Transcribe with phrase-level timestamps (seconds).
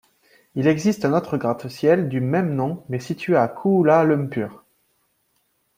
[0.55, 4.63] Il existe un autre gratte-ciel du même nom, mais situé à Kuala Lumpur.